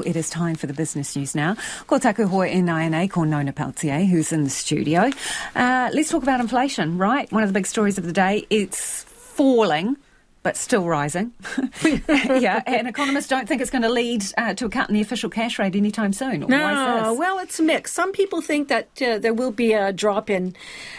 It 0.00 0.16
is 0.16 0.30
time 0.30 0.54
for 0.54 0.66
the 0.66 0.72
business 0.72 1.14
news 1.14 1.34
now. 1.34 1.54
Ko 1.86 1.98
taku 1.98 2.26
hoa 2.26 2.48
NINA, 2.48 3.08
ko 3.08 3.24
Nona 3.24 3.52
Pelletier, 3.52 4.06
who's 4.06 4.32
in 4.32 4.42
the 4.42 4.48
studio. 4.48 5.10
Uh, 5.54 5.90
let's 5.92 6.08
talk 6.08 6.22
about 6.22 6.40
inflation, 6.40 6.96
right? 6.96 7.30
One 7.30 7.42
of 7.42 7.50
the 7.50 7.52
big 7.52 7.66
stories 7.66 7.98
of 7.98 8.06
the 8.06 8.12
day. 8.14 8.46
It's 8.48 9.02
falling 9.02 9.98
but 10.42 10.56
still 10.56 10.86
rising. 10.86 11.32
yeah, 11.84 12.62
and 12.66 12.88
economists 12.88 13.28
don't 13.28 13.46
think 13.46 13.62
it's 13.62 13.70
going 13.70 13.82
to 13.82 13.88
lead 13.88 14.24
uh, 14.36 14.54
to 14.54 14.66
a 14.66 14.68
cut 14.68 14.88
in 14.88 14.94
the 14.94 15.00
official 15.00 15.30
cash 15.30 15.58
rate 15.58 15.76
anytime 15.76 16.12
soon. 16.12 16.40
No, 16.40 17.14
well, 17.18 17.38
it's 17.38 17.60
mixed. 17.60 17.94
Some 17.94 18.12
people 18.12 18.40
think 18.40 18.68
that 18.68 18.88
uh, 19.00 19.18
there 19.18 19.34
will 19.34 19.52
be 19.52 19.72
a 19.72 19.92
drop 19.92 20.30
in 20.30 20.56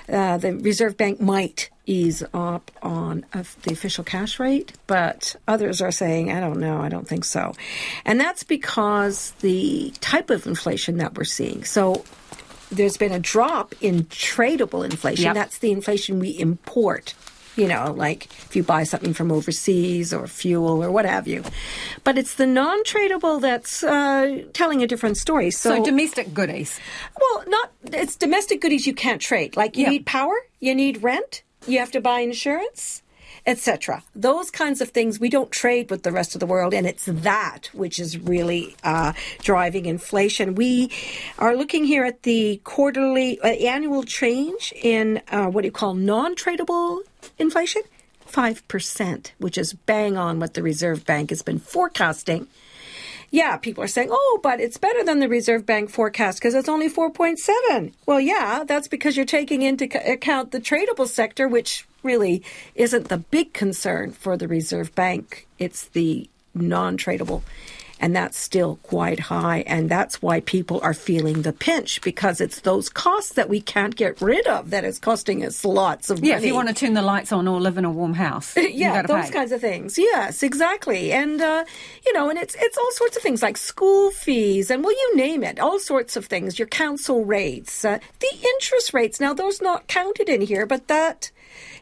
uh, 0.07 0.38
the 0.38 0.56
Reserve 0.56 0.96
Bank 0.96 1.20
might 1.20 1.70
ease 1.86 2.24
up 2.34 2.71
on 2.82 3.25
the 3.64 3.74
official 3.74 4.06
cash 4.06 4.39
rate, 4.39 4.71
but 4.88 5.36
others 5.48 5.82
are 5.82 5.91
saying, 5.91 6.32
I 6.32 6.39
don't 6.39 6.60
know, 6.60 6.80
I 6.80 6.88
don't 6.88 7.07
think 7.07 7.25
so. 7.25 7.54
And 8.05 8.20
that's 8.20 8.44
because 8.44 9.32
the 9.41 9.94
type 10.00 10.30
of 10.30 10.48
inflation 10.48 10.97
that 10.97 11.18
we're 11.18 11.25
seeing. 11.25 11.66
So 11.66 12.05
there's 12.71 12.96
been 12.96 13.11
a 13.11 13.19
drop 13.19 13.75
in 13.82 14.05
tradable 14.05 14.86
inflation. 14.86 15.25
Yep. 15.25 15.36
That's 15.36 15.57
the 15.57 15.71
inflation 15.71 16.19
we 16.19 16.30
import 16.30 17.14
you 17.56 17.68
know, 17.68 17.93
like 17.96 18.25
if 18.25 18.56
you 18.56 18.64
buy 18.64 18.84
something 18.84 19.14
from 19.14 19.32
overseas 19.32 20.14
or 20.14 20.28
fuel 20.28 20.84
or 20.84 20.92
what 20.92 21.06
have 21.06 21.28
you. 21.28 21.44
But 22.04 22.18
it's 22.18 22.36
the 22.36 22.48
non 22.48 22.84
tradable 22.84 23.42
that's 23.42 23.84
uh, 23.84 24.44
telling 24.54 24.82
a 24.82 24.88
different 24.88 25.18
story. 25.18 25.52
So, 25.52 25.78
so, 25.78 25.84
domestic 25.86 26.34
goodies. 26.34 26.80
Well, 27.20 27.44
not, 27.47 27.71
it's 27.86 28.16
domestic 28.16 28.61
goodies 28.61 28.88
you 28.88 28.94
can't 28.94 29.21
trade. 29.21 29.56
Like 29.56 29.78
you 29.78 29.88
need 29.88 30.06
power, 30.06 30.36
you 30.60 30.74
need 30.75 31.04
rent, 31.04 31.44
you 31.68 31.80
have 31.80 31.92
to 31.92 32.02
buy 32.02 32.20
insurance 32.20 33.03
etc. 33.45 34.03
Those 34.16 34.50
kinds 34.50 34.81
of 34.81 34.89
things 34.89 35.20
we 35.20 35.30
don't 35.30 35.52
trade 35.52 35.89
with 35.89 36.03
the 36.03 36.11
rest 36.11 36.33
of 36.33 36.39
the 36.39 36.45
world, 36.45 36.73
and 36.73 36.88
it's 36.88 37.06
that 37.06 37.70
which 37.73 38.00
is 38.00 38.17
really 38.17 38.75
uh, 38.83 39.14
driving 39.42 39.86
inflation. 39.86 40.56
We 40.56 40.92
are 41.39 41.56
looking 41.56 41.83
here 41.83 42.06
at 42.06 42.23
the 42.23 42.61
quarterly, 42.64 43.39
uh, 43.42 43.47
annual 43.47 44.03
change 44.03 44.73
in 44.81 45.22
uh, 45.30 45.47
what 45.47 45.61
do 45.61 45.67
you 45.67 45.72
call 45.72 45.94
non-tradable 45.94 47.02
inflation. 47.38 47.81
5%, 48.29 49.31
which 49.38 49.57
is 49.57 49.73
bang 49.73 50.17
on 50.17 50.39
what 50.39 50.53
the 50.53 50.63
Reserve 50.63 51.05
Bank 51.05 51.30
has 51.30 51.41
been 51.41 51.59
forecasting 51.59 52.47
yeah, 53.33 53.57
people 53.57 53.83
are 53.83 53.88
saying, 53.88 54.09
oh, 54.11 54.39
but 54.43 54.59
it's 54.59 54.77
better 54.77 55.03
than 55.03 55.17
the 55.17 55.27
Reserve 55.27 55.65
Bank 55.65 55.89
forecast 55.89 56.38
because 56.38 56.53
it's 56.53 56.69
only 56.69 56.88
4.7. 56.88 57.91
Well, 58.05 58.19
yeah, 58.19 58.63
that's 58.63 58.88
because 58.88 59.17
you're 59.17 59.25
taking 59.25 59.63
into 59.63 59.85
account 60.07 60.52
the 60.52 60.61
tradable 60.61 61.07
sector, 61.07 61.47
which 61.47 61.88
really 62.03 62.43
isn't 62.75 63.07
the 63.07 63.17
big 63.17 63.52
concern 63.52 64.11
for 64.11 64.37
the 64.37 64.47
Reserve 64.47 64.93
Bank. 64.93 65.47
It's 65.58 65.85
the 65.85 66.30
non 66.53 66.95
tradable 66.95 67.41
and 68.03 68.13
that's 68.13 68.37
still 68.37 68.75
quite 68.83 69.17
high. 69.17 69.59
And 69.65 69.89
that's 69.89 70.21
why 70.21 70.41
people 70.41 70.81
are 70.83 70.93
feeling 70.93 71.43
the 71.43 71.53
pinch 71.53 72.01
because 72.01 72.41
it's 72.41 72.59
those 72.59 72.89
costs 72.89 73.35
that 73.35 73.47
we 73.47 73.61
can't 73.61 73.95
get 73.95 74.19
rid 74.19 74.45
of 74.45 74.71
that 74.71 74.83
is 74.83 74.99
costing 74.99 75.45
us 75.45 75.63
lots 75.63 76.09
of 76.09 76.17
money. 76.19 76.27
yeah, 76.27 76.37
if 76.37 76.43
you 76.43 76.53
want 76.53 76.67
to 76.67 76.73
turn 76.73 76.95
the 76.95 77.01
lights 77.01 77.31
on 77.31 77.47
or 77.47 77.61
live 77.61 77.77
in 77.77 77.85
a 77.85 77.89
warm 77.89 78.13
house, 78.13 78.57
yeah, 78.57 79.03
those 79.03 79.27
pay. 79.27 79.31
kinds 79.31 79.53
of 79.53 79.61
things. 79.61 79.97
Yes, 79.97 80.43
exactly. 80.43 81.13
And 81.13 81.41
uh, 81.41 81.63
you 82.05 82.11
know, 82.11 82.29
and 82.29 82.37
it's 82.37 82.57
it's 82.59 82.77
all 82.77 82.91
sorts 82.91 83.15
of 83.15 83.23
things 83.23 83.41
like 83.41 83.55
school 83.55 84.11
fees 84.11 84.69
and 84.69 84.83
well, 84.83 84.91
you 84.91 85.15
name 85.15 85.41
it, 85.41 85.57
all 85.57 85.79
sorts 85.79 86.17
of 86.17 86.25
things. 86.25 86.59
Your 86.59 86.67
council 86.67 87.23
rates, 87.23 87.85
uh, 87.85 87.99
the 88.19 88.37
interest 88.55 88.93
rates. 88.93 89.21
Now, 89.21 89.33
those 89.33 89.61
not 89.61 89.87
counted 89.87 90.27
in 90.27 90.41
here, 90.41 90.65
but 90.65 90.89
that 90.89 91.31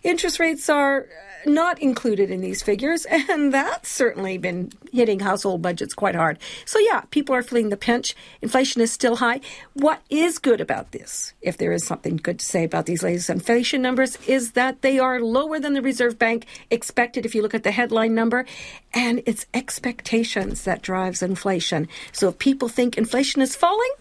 interest 0.03 0.39
rates 0.39 0.69
are 0.69 1.01
uh, 1.01 1.49
not 1.49 1.81
included 1.81 2.29
in 2.29 2.41
these 2.41 2.61
figures, 2.61 3.05
and 3.09 3.53
that's 3.53 3.91
certainly 3.91 4.37
been 4.37 4.71
hitting 4.91 5.19
household 5.19 5.61
budgets 5.61 5.93
quite 5.93 6.15
hard. 6.15 6.39
So, 6.65 6.79
yeah, 6.79 7.01
people 7.11 7.35
are 7.35 7.43
feeling 7.43 7.69
the 7.69 7.77
pinch. 7.77 8.15
Inflation 8.41 8.81
is 8.81 8.91
still 8.91 9.17
high. 9.17 9.41
What 9.73 10.01
is 10.09 10.39
good 10.39 10.61
about 10.61 10.91
this, 10.91 11.33
if 11.41 11.57
there 11.57 11.71
is 11.71 11.85
something 11.85 12.17
good 12.17 12.39
to 12.39 12.45
say 12.45 12.63
about 12.63 12.85
these 12.85 13.03
latest 13.03 13.29
inflation 13.29 13.81
numbers, 13.81 14.17
is 14.27 14.51
that 14.53 14.81
they 14.81 14.99
are 14.99 15.19
lower 15.19 15.59
than 15.59 15.73
the 15.73 15.81
Reserve 15.81 16.17
Bank 16.17 16.45
expected 16.69 17.25
if 17.25 17.35
you 17.35 17.41
look 17.41 17.55
at 17.55 17.63
the 17.63 17.71
headline 17.71 18.15
number, 18.15 18.45
and 18.93 19.21
it's 19.25 19.45
expectations 19.53 20.63
that 20.63 20.81
drives 20.81 21.21
inflation. 21.21 21.87
So, 22.11 22.29
if 22.29 22.39
people 22.39 22.69
think 22.69 22.97
inflation 22.97 23.41
is 23.41 23.55
falling, 23.55 23.91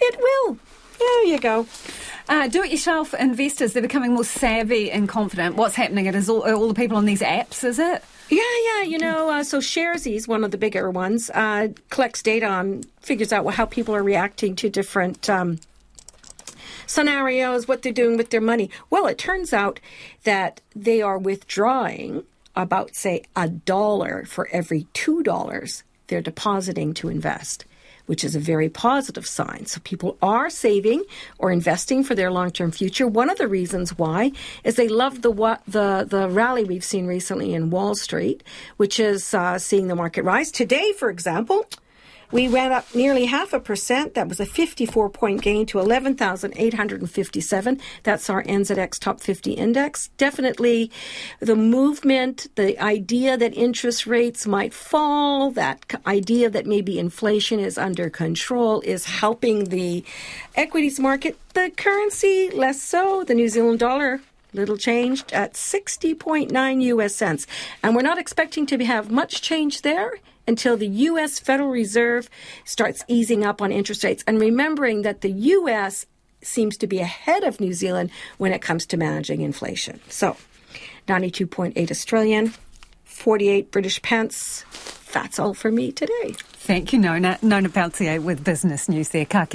it 0.00 0.18
will. 0.18 0.58
There 0.98 1.24
you 1.24 1.38
go. 1.38 1.66
Uh, 2.28 2.48
do 2.48 2.62
it 2.62 2.70
yourself 2.70 3.12
investors, 3.14 3.72
they're 3.72 3.82
becoming 3.82 4.14
more 4.14 4.24
savvy 4.24 4.90
and 4.90 5.08
confident. 5.08 5.56
What's 5.56 5.74
happening? 5.74 6.06
It 6.06 6.14
is 6.14 6.28
all, 6.30 6.40
all 6.50 6.68
the 6.68 6.74
people 6.74 6.96
on 6.96 7.04
these 7.04 7.20
apps, 7.20 7.64
is 7.64 7.78
it? 7.78 8.02
Yeah, 8.30 8.40
yeah, 8.64 8.82
you 8.84 8.98
know, 8.98 9.28
uh, 9.28 9.44
so 9.44 9.58
Sharesies, 9.58 10.26
one 10.26 10.44
of 10.44 10.50
the 10.50 10.56
bigger 10.56 10.90
ones, 10.90 11.30
uh, 11.34 11.68
collects 11.90 12.22
data 12.22 12.46
on, 12.46 12.84
figures 13.00 13.32
out 13.32 13.46
how 13.52 13.66
people 13.66 13.94
are 13.94 14.02
reacting 14.02 14.56
to 14.56 14.70
different 14.70 15.28
um, 15.28 15.58
scenarios, 16.86 17.68
what 17.68 17.82
they're 17.82 17.92
doing 17.92 18.16
with 18.16 18.30
their 18.30 18.40
money. 18.40 18.70
Well, 18.88 19.06
it 19.06 19.18
turns 19.18 19.52
out 19.52 19.78
that 20.24 20.62
they 20.74 21.02
are 21.02 21.18
withdrawing 21.18 22.24
about, 22.56 22.94
say, 22.94 23.24
a 23.36 23.48
dollar 23.48 24.24
for 24.24 24.48
every 24.50 24.86
two 24.94 25.22
dollars 25.22 25.82
they're 26.06 26.22
depositing 26.22 26.94
to 26.94 27.08
invest 27.08 27.66
which 28.06 28.24
is 28.24 28.34
a 28.34 28.40
very 28.40 28.68
positive 28.68 29.26
sign. 29.26 29.66
So 29.66 29.80
people 29.84 30.16
are 30.20 30.50
saving 30.50 31.04
or 31.38 31.50
investing 31.50 32.04
for 32.04 32.14
their 32.14 32.30
long-term 32.30 32.70
future. 32.72 33.06
One 33.06 33.30
of 33.30 33.38
the 33.38 33.48
reasons 33.48 33.96
why 33.96 34.32
is 34.62 34.76
they 34.76 34.88
love 34.88 35.22
the 35.22 35.32
the 35.66 36.06
the 36.08 36.28
rally 36.28 36.64
we've 36.64 36.84
seen 36.84 37.06
recently 37.06 37.54
in 37.54 37.70
Wall 37.70 37.94
Street, 37.94 38.42
which 38.76 39.00
is 39.00 39.34
uh, 39.34 39.58
seeing 39.58 39.88
the 39.88 39.94
market 39.94 40.24
rise. 40.24 40.50
Today, 40.50 40.92
for 40.92 41.10
example, 41.10 41.66
we 42.30 42.48
went 42.48 42.72
up 42.72 42.94
nearly 42.94 43.26
half 43.26 43.52
a 43.52 43.60
percent. 43.60 44.14
That 44.14 44.28
was 44.28 44.40
a 44.40 44.46
54 44.46 45.10
point 45.10 45.42
gain 45.42 45.66
to 45.66 45.78
11,857. 45.78 47.80
That's 48.02 48.30
our 48.30 48.42
NZX 48.42 48.98
Top 48.98 49.20
50 49.20 49.52
index. 49.52 50.08
Definitely 50.16 50.90
the 51.40 51.56
movement, 51.56 52.48
the 52.56 52.78
idea 52.80 53.36
that 53.36 53.54
interest 53.54 54.06
rates 54.06 54.46
might 54.46 54.74
fall, 54.74 55.50
that 55.52 55.94
idea 56.06 56.50
that 56.50 56.66
maybe 56.66 56.98
inflation 56.98 57.60
is 57.60 57.78
under 57.78 58.10
control 58.10 58.80
is 58.82 59.06
helping 59.06 59.66
the 59.66 60.04
equities 60.54 60.98
market. 60.98 61.38
The 61.54 61.70
currency, 61.76 62.50
less 62.50 62.82
so. 62.82 63.24
The 63.24 63.34
New 63.34 63.48
Zealand 63.48 63.78
dollar 63.78 64.20
little 64.54 64.76
changed 64.76 65.32
at 65.32 65.54
60.9 65.54 66.82
US 66.82 67.14
cents. 67.14 67.46
And 67.82 67.94
we're 67.94 68.02
not 68.02 68.18
expecting 68.18 68.66
to 68.66 68.84
have 68.84 69.10
much 69.10 69.42
change 69.42 69.82
there 69.82 70.14
until 70.46 70.76
the 70.76 70.86
U.S. 70.86 71.38
Federal 71.38 71.70
Reserve 71.70 72.28
starts 72.64 73.04
easing 73.08 73.44
up 73.44 73.62
on 73.62 73.72
interest 73.72 74.04
rates. 74.04 74.24
And 74.26 74.40
remembering 74.40 75.02
that 75.02 75.20
the 75.20 75.30
U.S. 75.30 76.06
seems 76.42 76.76
to 76.78 76.86
be 76.86 77.00
ahead 77.00 77.44
of 77.44 77.60
New 77.60 77.72
Zealand 77.72 78.10
when 78.38 78.52
it 78.52 78.60
comes 78.60 78.86
to 78.86 78.96
managing 78.96 79.40
inflation. 79.40 80.00
So, 80.08 80.36
92.8 81.08 81.90
Australian, 81.90 82.54
48 83.04 83.70
British 83.70 84.02
pence. 84.02 84.64
That's 85.12 85.38
all 85.38 85.54
for 85.54 85.70
me 85.70 85.92
today. 85.92 86.34
Thank 86.38 86.92
you, 86.92 86.98
Nona. 86.98 87.38
Nona 87.42 87.68
Pelletier 87.68 88.20
with 88.20 88.42
Business 88.42 88.88
News 88.88 89.10
there. 89.10 89.26
Ka. 89.26 89.46